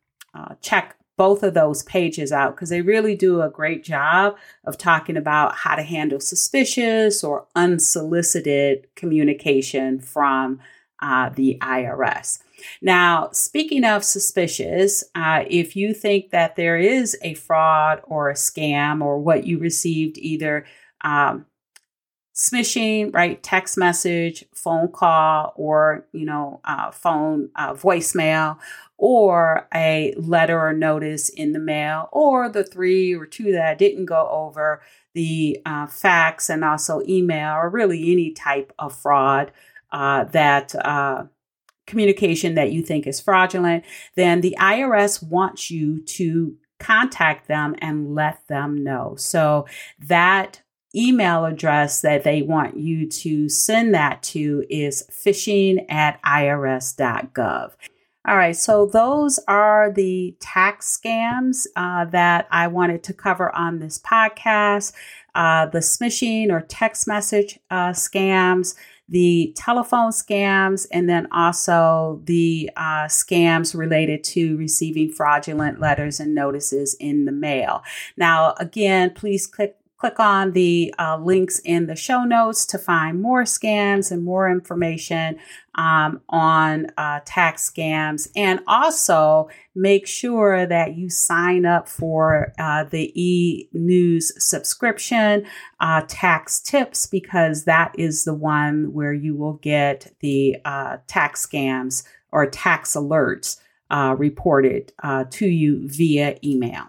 check 0.61 0.95
both 1.17 1.43
of 1.43 1.53
those 1.53 1.83
pages 1.83 2.31
out 2.31 2.55
because 2.55 2.69
they 2.69 2.81
really 2.81 3.15
do 3.15 3.41
a 3.41 3.49
great 3.49 3.83
job 3.83 4.37
of 4.63 4.77
talking 4.77 5.17
about 5.17 5.55
how 5.55 5.75
to 5.75 5.81
handle 5.81 6.19
suspicious 6.19 7.23
or 7.23 7.47
unsolicited 7.55 8.87
communication 8.95 9.99
from 9.99 10.59
uh, 11.01 11.29
the 11.29 11.57
IRS. 11.61 12.39
Now, 12.81 13.29
speaking 13.31 13.83
of 13.83 14.03
suspicious, 14.03 15.03
uh, 15.13 15.43
if 15.47 15.75
you 15.75 15.93
think 15.93 16.31
that 16.31 16.55
there 16.55 16.77
is 16.77 17.17
a 17.21 17.33
fraud 17.35 18.01
or 18.03 18.29
a 18.29 18.35
scam 18.35 19.03
or 19.03 19.19
what 19.19 19.45
you 19.45 19.59
received 19.59 20.17
either 20.17 20.65
um, 21.01 21.45
smishing, 22.37 23.13
right? 23.13 23.41
Text 23.41 23.77
message, 23.77 24.45
phone 24.53 24.91
call, 24.91 25.53
or, 25.55 26.05
you 26.13 26.25
know, 26.25 26.61
uh, 26.65 26.91
phone 26.91 27.49
uh, 27.55 27.73
voicemail, 27.73 28.59
or 28.97 29.67
a 29.73 30.13
letter 30.17 30.59
or 30.59 30.73
notice 30.73 31.29
in 31.29 31.51
the 31.51 31.59
mail, 31.59 32.09
or 32.11 32.47
the 32.47 32.63
three 32.63 33.13
or 33.15 33.25
two 33.25 33.51
that 33.51 33.67
I 33.67 33.73
didn't 33.73 34.05
go 34.05 34.27
over, 34.29 34.81
the 35.13 35.59
uh, 35.65 35.87
fax 35.87 36.49
and 36.49 36.63
also 36.63 37.01
email, 37.07 37.55
or 37.55 37.69
really 37.69 38.11
any 38.11 38.31
type 38.31 38.71
of 38.77 38.95
fraud 38.95 39.51
uh, 39.91 40.25
that 40.25 40.75
uh, 40.75 41.23
communication 41.87 42.53
that 42.53 42.71
you 42.71 42.83
think 42.83 43.07
is 43.07 43.19
fraudulent, 43.19 43.83
then 44.15 44.41
the 44.41 44.55
IRS 44.59 45.23
wants 45.23 45.71
you 45.71 46.03
to 46.03 46.55
contact 46.79 47.47
them 47.47 47.73
and 47.79 48.13
let 48.13 48.47
them 48.47 48.83
know. 48.83 49.15
So 49.17 49.65
that 49.99 50.61
email 50.97 51.45
address 51.45 52.01
that 52.01 52.23
they 52.23 52.41
want 52.41 52.77
you 52.77 53.07
to 53.07 53.47
send 53.49 53.93
that 53.93 54.23
to 54.23 54.65
is 54.69 55.03
phishing 55.11 55.85
at 55.89 56.21
irs.gov. 56.23 57.71
All 58.27 58.35
right, 58.35 58.57
so 58.57 58.85
those 58.85 59.39
are 59.47 59.89
the 59.89 60.35
tax 60.41 60.99
scams 60.99 61.65
uh, 61.77 62.03
that 62.05 62.47
I 62.51 62.67
wanted 62.67 63.01
to 63.03 63.13
cover 63.13 63.55
on 63.55 63.79
this 63.79 63.99
podcast 63.99 64.91
uh, 65.37 65.67
the 65.67 65.79
smishing 65.79 66.49
or 66.49 66.61
text 66.61 67.07
message 67.07 67.59
uh, 67.69 67.89
scams, 67.89 68.73
the 69.07 69.53
telephone 69.55 70.09
scams, 70.09 70.87
and 70.91 71.07
then 71.07 71.27
also 71.31 72.19
the 72.25 72.71
uh, 72.75 73.05
scams 73.05 73.75
related 73.75 74.23
to 74.23 74.57
receiving 74.57 75.11
fraudulent 75.11 75.79
letters 75.79 76.19
and 76.19 76.33
notices 76.33 76.95
in 76.99 77.25
the 77.25 77.31
mail. 77.31 77.83
Now, 78.17 78.55
again, 78.59 79.11
please 79.11 79.45
click 79.45 79.75
Click 79.97 80.19
on 80.19 80.51
the 80.51 80.93
uh, 80.99 81.17
links 81.17 81.57
in 81.65 81.87
the 81.87 81.95
show 81.95 82.23
notes 82.23 82.67
to 82.67 82.77
find 82.77 83.19
more 83.19 83.45
scams 83.45 84.11
and 84.11 84.23
more 84.23 84.47
information 84.47 85.39
um, 85.73 86.21
on 86.29 86.85
uh, 86.97 87.19
tax 87.25 87.67
scams. 87.67 88.27
And 88.35 88.59
also 88.67 89.49
make 89.73 90.05
sure 90.05 90.67
that 90.67 90.95
you 90.95 91.09
sign 91.09 91.65
up 91.65 91.89
for 91.89 92.53
uh, 92.59 92.83
the 92.83 93.11
e 93.19 93.69
news 93.73 94.31
subscription, 94.37 95.47
uh, 95.79 96.03
tax 96.07 96.59
tips, 96.59 97.07
because 97.07 97.65
that 97.65 97.91
is 97.97 98.23
the 98.23 98.35
one 98.35 98.93
where 98.93 99.13
you 99.13 99.35
will 99.35 99.53
get 99.53 100.13
the 100.19 100.57
uh, 100.63 100.97
tax 101.07 101.43
scams 101.47 102.03
or 102.31 102.45
tax 102.45 102.93
alerts 102.93 103.57
uh, 103.89 104.13
reported 104.15 104.91
to 105.31 105.47
you 105.47 105.87
via 105.89 106.37
email. 106.43 106.83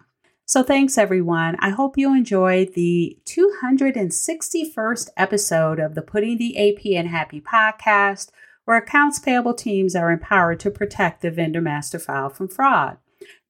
So, 0.48 0.62
thanks 0.62 0.96
everyone. 0.96 1.56
I 1.58 1.68
hope 1.68 1.98
you 1.98 2.14
enjoyed 2.14 2.72
the 2.72 3.18
261st 3.26 5.10
episode 5.14 5.78
of 5.78 5.94
the 5.94 6.00
Putting 6.00 6.38
the 6.38 6.56
AP 6.56 6.86
in 6.86 7.08
Happy 7.08 7.38
podcast, 7.38 8.30
where 8.64 8.78
accounts 8.78 9.18
payable 9.18 9.52
teams 9.52 9.94
are 9.94 10.10
empowered 10.10 10.58
to 10.60 10.70
protect 10.70 11.20
the 11.20 11.30
vendor 11.30 11.60
master 11.60 11.98
file 11.98 12.30
from 12.30 12.48
fraud. 12.48 12.96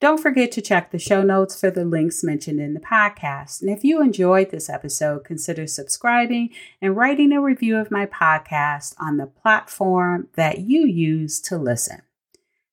Don't 0.00 0.18
forget 0.18 0.50
to 0.50 0.60
check 0.60 0.90
the 0.90 0.98
show 0.98 1.22
notes 1.22 1.60
for 1.60 1.70
the 1.70 1.84
links 1.84 2.24
mentioned 2.24 2.58
in 2.58 2.74
the 2.74 2.80
podcast. 2.80 3.62
And 3.62 3.70
if 3.70 3.84
you 3.84 4.02
enjoyed 4.02 4.50
this 4.50 4.68
episode, 4.68 5.22
consider 5.22 5.68
subscribing 5.68 6.50
and 6.82 6.96
writing 6.96 7.30
a 7.30 7.40
review 7.40 7.76
of 7.76 7.92
my 7.92 8.06
podcast 8.06 8.96
on 8.98 9.18
the 9.18 9.26
platform 9.26 10.26
that 10.34 10.62
you 10.62 10.84
use 10.84 11.40
to 11.42 11.58
listen. 11.58 12.02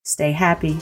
Stay 0.02 0.32
happy. 0.32 0.80